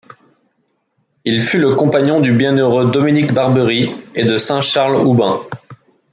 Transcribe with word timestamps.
Il 1.25 1.39
fut 1.41 1.59
le 1.59 1.75
compagnon 1.75 2.21
du 2.21 2.31
bienheureux 2.33 2.89
Dominique 2.89 3.33
Barberi 3.33 3.91
et 4.15 4.23
de 4.23 4.39
saint 4.39 4.59
Charles 4.61 4.95
Houben. 4.95 5.41